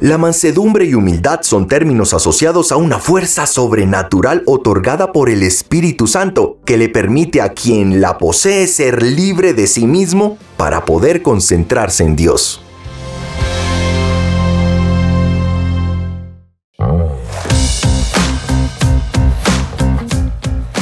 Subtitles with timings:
[0.00, 6.06] La mansedumbre y humildad son términos asociados a una fuerza sobrenatural otorgada por el Espíritu
[6.06, 11.20] Santo que le permite a quien la posee ser libre de sí mismo para poder
[11.20, 12.62] concentrarse en Dios.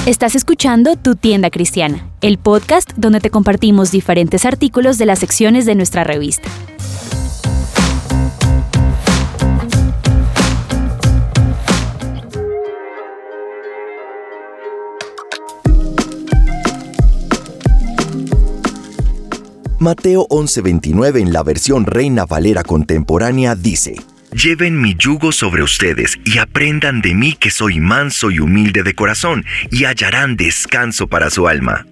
[0.06, 5.66] Estás escuchando Tu Tienda Cristiana, el podcast donde te compartimos diferentes artículos de las secciones
[5.66, 6.48] de nuestra revista.
[19.80, 23.94] Mateo 11:29 en la versión Reina Valera contemporánea dice,
[24.32, 28.94] Lleven mi yugo sobre ustedes y aprendan de mí que soy manso y humilde de
[28.94, 31.86] corazón y hallarán descanso para su alma.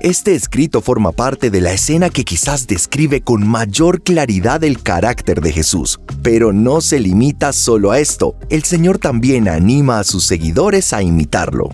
[0.00, 5.40] Este escrito forma parte de la escena que quizás describe con mayor claridad el carácter
[5.40, 10.26] de Jesús, pero no se limita solo a esto, el Señor también anima a sus
[10.26, 11.70] seguidores a imitarlo.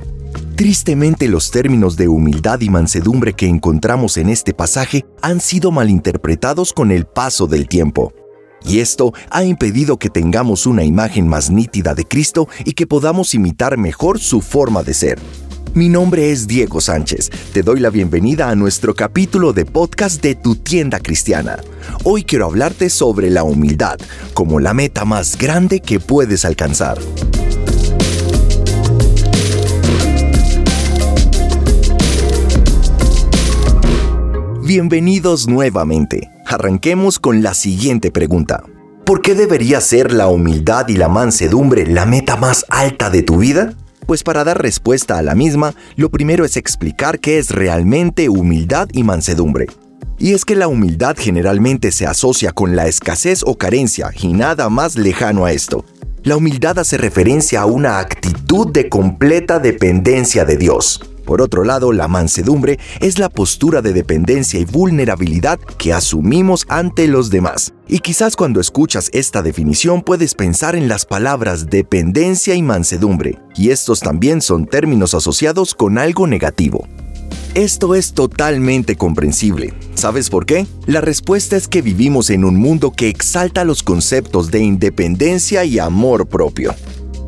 [0.58, 6.72] Tristemente los términos de humildad y mansedumbre que encontramos en este pasaje han sido malinterpretados
[6.72, 8.12] con el paso del tiempo.
[8.64, 13.34] Y esto ha impedido que tengamos una imagen más nítida de Cristo y que podamos
[13.34, 15.20] imitar mejor su forma de ser.
[15.74, 17.30] Mi nombre es Diego Sánchez.
[17.52, 21.58] Te doy la bienvenida a nuestro capítulo de podcast de Tu tienda cristiana.
[22.02, 24.00] Hoy quiero hablarte sobre la humildad
[24.34, 26.98] como la meta más grande que puedes alcanzar.
[34.68, 36.30] Bienvenidos nuevamente.
[36.44, 38.64] Arranquemos con la siguiente pregunta.
[39.06, 43.38] ¿Por qué debería ser la humildad y la mansedumbre la meta más alta de tu
[43.38, 43.72] vida?
[44.06, 48.90] Pues para dar respuesta a la misma, lo primero es explicar qué es realmente humildad
[48.92, 49.68] y mansedumbre.
[50.18, 54.68] Y es que la humildad generalmente se asocia con la escasez o carencia y nada
[54.68, 55.86] más lejano a esto.
[56.24, 61.00] La humildad hace referencia a una actitud de completa dependencia de Dios.
[61.28, 67.06] Por otro lado, la mansedumbre es la postura de dependencia y vulnerabilidad que asumimos ante
[67.06, 67.74] los demás.
[67.86, 73.68] Y quizás cuando escuchas esta definición puedes pensar en las palabras dependencia y mansedumbre, y
[73.68, 76.88] estos también son términos asociados con algo negativo.
[77.54, 79.74] Esto es totalmente comprensible.
[79.96, 80.66] ¿Sabes por qué?
[80.86, 85.78] La respuesta es que vivimos en un mundo que exalta los conceptos de independencia y
[85.78, 86.74] amor propio.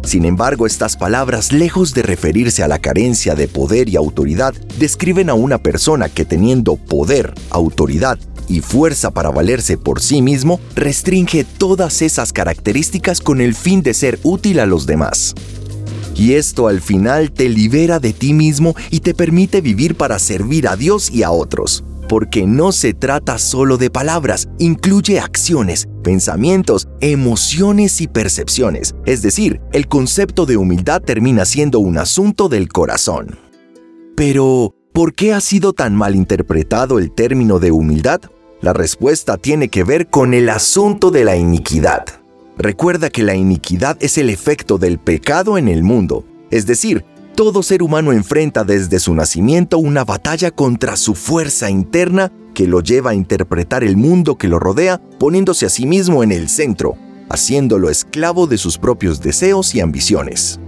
[0.02, 5.30] Sin embargo, estas palabras, lejos de referirse a la carencia de poder y autoridad, describen
[5.30, 8.18] a una persona que teniendo poder, autoridad
[8.48, 13.94] y fuerza para valerse por sí mismo, restringe todas esas características con el fin de
[13.94, 15.34] ser útil a los demás.
[16.16, 20.66] Y esto al final te libera de ti mismo y te permite vivir para servir
[20.66, 26.88] a Dios y a otros porque no se trata solo de palabras, incluye acciones, pensamientos,
[27.00, 28.96] emociones y percepciones.
[29.06, 33.38] Es decir, el concepto de humildad termina siendo un asunto del corazón.
[34.16, 38.22] Pero, ¿por qué ha sido tan mal interpretado el término de humildad?
[38.60, 42.06] La respuesta tiene que ver con el asunto de la iniquidad.
[42.58, 47.04] Recuerda que la iniquidad es el efecto del pecado en el mundo, es decir,
[47.40, 52.82] todo ser humano enfrenta desde su nacimiento una batalla contra su fuerza interna que lo
[52.82, 56.98] lleva a interpretar el mundo que lo rodea poniéndose a sí mismo en el centro,
[57.30, 60.60] haciéndolo esclavo de sus propios deseos y ambiciones.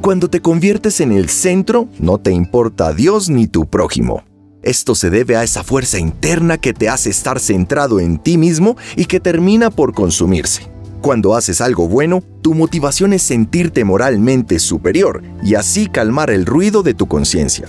[0.00, 4.22] Cuando te conviertes en el centro, no te importa Dios ni tu prójimo.
[4.62, 8.78] Esto se debe a esa fuerza interna que te hace estar centrado en ti mismo
[8.96, 10.70] y que termina por consumirse.
[11.00, 16.82] Cuando haces algo bueno, tu motivación es sentirte moralmente superior y así calmar el ruido
[16.82, 17.68] de tu conciencia.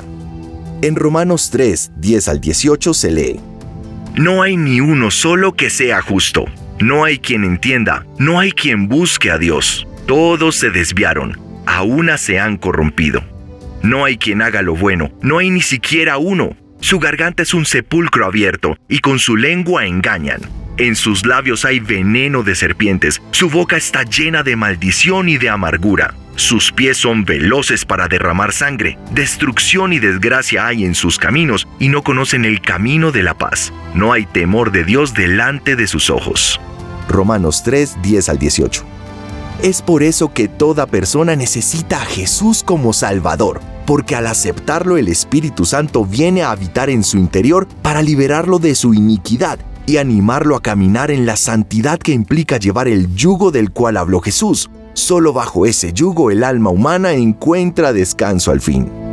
[0.81, 3.39] En Romanos 3, 10 al 18 se lee,
[4.15, 6.45] No hay ni uno solo que sea justo,
[6.79, 12.17] no hay quien entienda, no hay quien busque a Dios, todos se desviaron, a una
[12.17, 13.21] se han corrompido.
[13.83, 16.55] No hay quien haga lo bueno, no hay ni siquiera uno.
[16.81, 20.41] Su garganta es un sepulcro abierto y con su lengua engañan.
[20.79, 25.49] En sus labios hay veneno de serpientes, su boca está llena de maldición y de
[25.49, 26.15] amargura.
[26.37, 31.89] Sus pies son veloces para derramar sangre, destrucción y desgracia hay en sus caminos, y
[31.89, 33.73] no conocen el camino de la paz.
[33.93, 36.61] No hay temor de Dios delante de sus ojos.
[37.09, 38.85] Romanos 3, 10 al 18.
[39.61, 45.09] Es por eso que toda persona necesita a Jesús como Salvador, porque al aceptarlo el
[45.09, 50.55] Espíritu Santo viene a habitar en su interior para liberarlo de su iniquidad y animarlo
[50.55, 54.69] a caminar en la santidad que implica llevar el yugo del cual habló Jesús.
[54.93, 59.08] Solo bajo ese yugo el alma humana encuentra descanso al fin.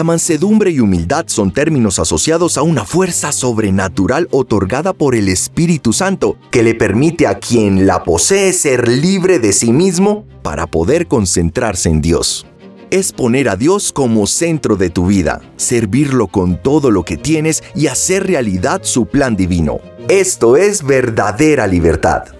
[0.00, 5.92] La mansedumbre y humildad son términos asociados a una fuerza sobrenatural otorgada por el Espíritu
[5.92, 11.06] Santo que le permite a quien la posee ser libre de sí mismo para poder
[11.06, 12.46] concentrarse en Dios.
[12.90, 17.62] Es poner a Dios como centro de tu vida, servirlo con todo lo que tienes
[17.74, 19.80] y hacer realidad su plan divino.
[20.08, 22.39] Esto es verdadera libertad.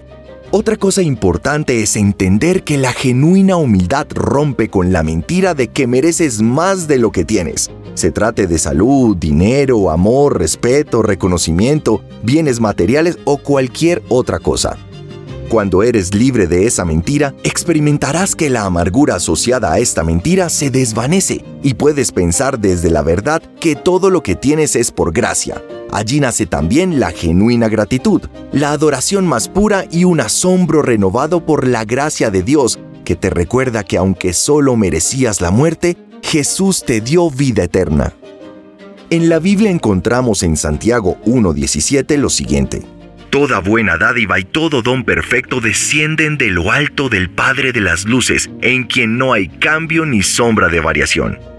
[0.52, 5.87] Otra cosa importante es entender que la genuina humildad rompe con la mentira de que
[5.87, 7.70] mereces más de lo que tienes.
[7.94, 14.76] Se trate de salud, dinero, amor, respeto, reconocimiento, bienes materiales o cualquier otra cosa.
[15.49, 20.73] Cuando eres libre de esa mentira, experimentarás que la amargura asociada a esta mentira se
[20.73, 25.62] desvanece y puedes pensar desde la verdad que todo lo que tienes es por gracia,
[25.92, 28.22] Allí nace también la genuina gratitud,
[28.52, 33.31] la adoración más pura y un asombro renovado por la gracia de Dios que te
[33.31, 38.12] recuerda que aunque solo merecías la muerte, Jesús te dio vida eterna.
[39.10, 42.82] En la Biblia encontramos en Santiago 1.17 lo siguiente.
[43.31, 48.04] Toda buena dádiva y todo don perfecto descienden de lo alto del Padre de las
[48.04, 51.50] Luces, en quien no hay cambio ni sombra de variación.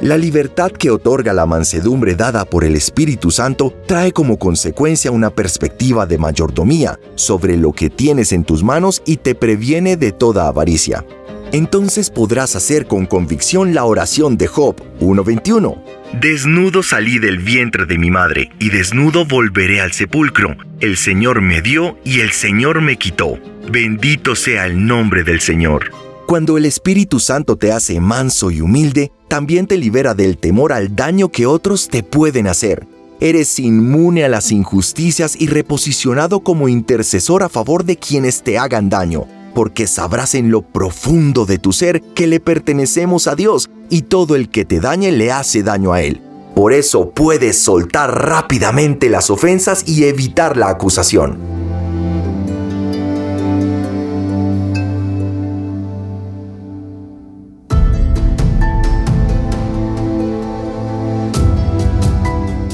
[0.00, 5.28] La libertad que otorga la mansedumbre dada por el Espíritu Santo trae como consecuencia una
[5.28, 10.48] perspectiva de mayordomía sobre lo que tienes en tus manos y te previene de toda
[10.48, 11.04] avaricia.
[11.52, 15.82] Entonces podrás hacer con convicción la oración de Job 1.21.
[16.18, 20.56] Desnudo salí del vientre de mi madre, y desnudo volveré al sepulcro.
[20.80, 23.38] El Señor me dio y el Señor me quitó.
[23.70, 25.92] Bendito sea el nombre del Señor.
[26.26, 30.96] Cuando el Espíritu Santo te hace manso y humilde, también te libera del temor al
[30.96, 32.88] daño que otros te pueden hacer.
[33.20, 38.88] Eres inmune a las injusticias y reposicionado como intercesor a favor de quienes te hagan
[38.88, 44.02] daño, porque sabrás en lo profundo de tu ser que le pertenecemos a Dios y
[44.02, 46.20] todo el que te dañe le hace daño a Él.
[46.56, 51.59] Por eso puedes soltar rápidamente las ofensas y evitar la acusación.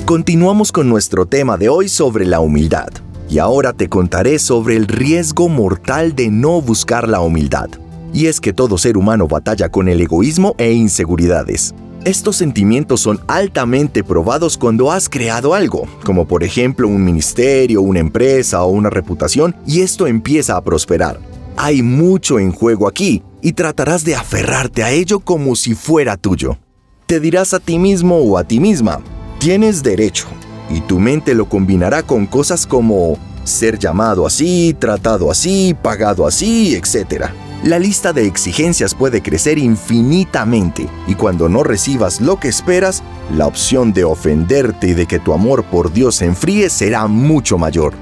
[0.06, 2.86] Continuamos con nuestro tema de hoy sobre la humildad.
[3.28, 7.68] Y ahora te contaré sobre el riesgo mortal de no buscar la humildad.
[8.14, 11.74] Y es que todo ser humano batalla con el egoísmo e inseguridades.
[12.04, 17.98] Estos sentimientos son altamente probados cuando has creado algo, como por ejemplo un ministerio, una
[17.98, 21.18] empresa o una reputación, y esto empieza a prosperar.
[21.56, 26.58] Hay mucho en juego aquí, y tratarás de aferrarte a ello como si fuera tuyo.
[27.06, 29.00] Te dirás a ti mismo o a ti misma,
[29.46, 30.26] Tienes derecho,
[30.68, 36.74] y tu mente lo combinará con cosas como ser llamado así, tratado así, pagado así,
[36.74, 37.26] etc.
[37.62, 43.04] La lista de exigencias puede crecer infinitamente y cuando no recibas lo que esperas,
[43.36, 47.56] la opción de ofenderte y de que tu amor por Dios se enfríe será mucho
[47.56, 47.94] mayor.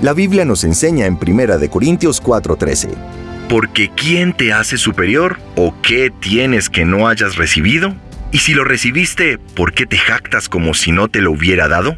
[0.00, 2.88] La Biblia nos enseña en 1 Corintios 4:13.
[3.50, 7.94] Porque ¿quién te hace superior o qué tienes que no hayas recibido?
[8.32, 11.96] Y si lo recibiste, ¿por qué te jactas como si no te lo hubiera dado?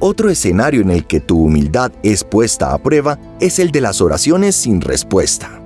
[0.00, 4.00] Otro escenario en el que tu humildad es puesta a prueba es el de las
[4.00, 5.60] oraciones sin respuesta.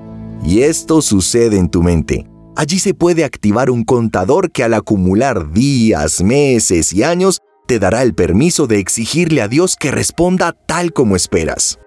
[0.45, 2.27] Y esto sucede en tu mente.
[2.57, 8.03] Allí se puede activar un contador que al acumular días, meses y años te dará
[8.03, 11.79] el permiso de exigirle a Dios que responda tal como esperas.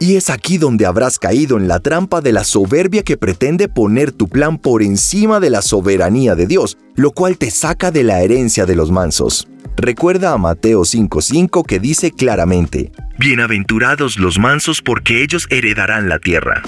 [0.00, 4.12] Y es aquí donde habrás caído en la trampa de la soberbia que pretende poner
[4.12, 8.20] tu plan por encima de la soberanía de Dios, lo cual te saca de la
[8.20, 9.48] herencia de los mansos.
[9.76, 16.62] Recuerda a Mateo 5:5 que dice claramente, Bienaventurados los mansos porque ellos heredarán la tierra.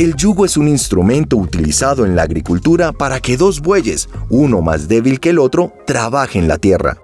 [0.00, 4.88] El yugo es un instrumento utilizado en la agricultura para que dos bueyes, uno más
[4.88, 6.96] débil que el otro, trabajen la tierra.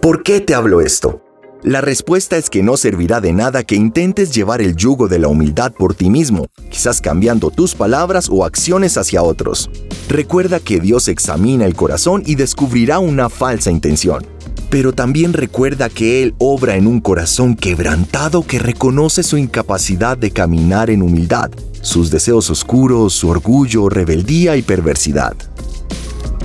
[0.00, 1.20] ¿Por qué te hablo esto?
[1.62, 5.28] La respuesta es que no servirá de nada que intentes llevar el yugo de la
[5.28, 9.70] humildad por ti mismo, quizás cambiando tus palabras o acciones hacia otros.
[10.08, 14.24] Recuerda que Dios examina el corazón y descubrirá una falsa intención.
[14.70, 20.30] Pero también recuerda que Él obra en un corazón quebrantado que reconoce su incapacidad de
[20.30, 21.50] caminar en humildad
[21.82, 25.34] sus deseos oscuros, su orgullo, rebeldía y perversidad.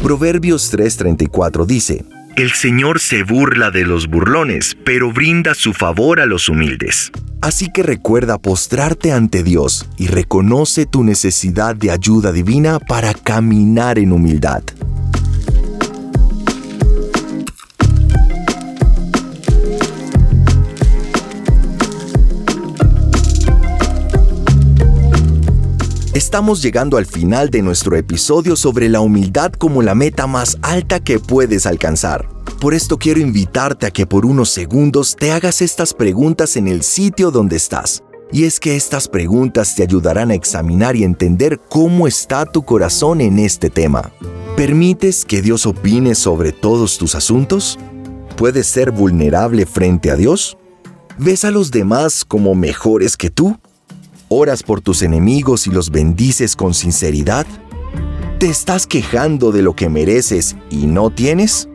[0.01, 6.25] Proverbios 3:34 dice, El Señor se burla de los burlones, pero brinda su favor a
[6.25, 7.09] los humildes.
[7.39, 13.99] Así que recuerda postrarte ante Dios y reconoce tu necesidad de ayuda divina para caminar
[13.99, 14.63] en humildad.
[26.25, 30.99] Estamos llegando al final de nuestro episodio sobre la humildad como la meta más alta
[30.99, 32.27] que puedes alcanzar.
[32.59, 36.81] Por esto quiero invitarte a que por unos segundos te hagas estas preguntas en el
[36.81, 38.03] sitio donde estás.
[38.31, 43.21] Y es que estas preguntas te ayudarán a examinar y entender cómo está tu corazón
[43.21, 44.11] en este tema.
[44.57, 47.77] ¿Permites que Dios opine sobre todos tus asuntos?
[48.35, 50.57] ¿Puedes ser vulnerable frente a Dios?
[51.19, 53.59] ¿Ves a los demás como mejores que tú?
[54.27, 57.45] ¿Oras por tus enemigos y los bendices con sinceridad?
[58.39, 61.69] ¿Te estás quejando de lo que mereces y no tienes?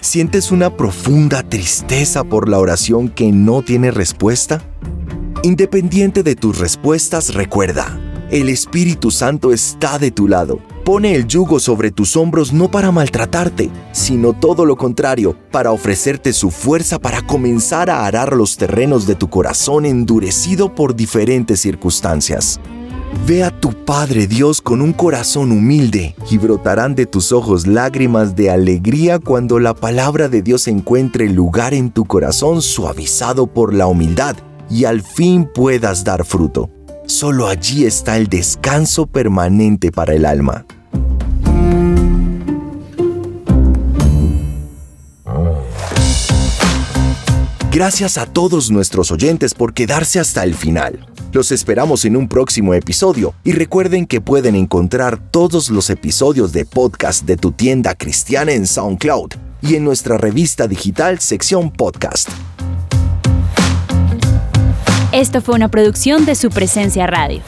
[0.00, 4.62] ¿Sientes una profunda tristeza por la oración que no tiene respuesta?
[5.42, 8.00] Independiente de tus respuestas, recuerda,
[8.30, 10.60] el Espíritu Santo está de tu lado.
[10.88, 16.32] Pone el yugo sobre tus hombros no para maltratarte, sino todo lo contrario, para ofrecerte
[16.32, 22.58] su fuerza para comenzar a arar los terrenos de tu corazón endurecido por diferentes circunstancias.
[23.26, 28.34] Ve a tu Padre Dios con un corazón humilde y brotarán de tus ojos lágrimas
[28.34, 33.88] de alegría cuando la palabra de Dios encuentre lugar en tu corazón suavizado por la
[33.88, 34.36] humildad
[34.70, 36.70] y al fin puedas dar fruto.
[37.04, 40.64] Solo allí está el descanso permanente para el alma.
[47.78, 51.06] Gracias a todos nuestros oyentes por quedarse hasta el final.
[51.32, 56.64] Los esperamos en un próximo episodio y recuerden que pueden encontrar todos los episodios de
[56.64, 62.28] podcast de tu tienda cristiana en SoundCloud y en nuestra revista digital sección podcast.
[65.12, 67.42] Esto fue una producción de su presencia radio.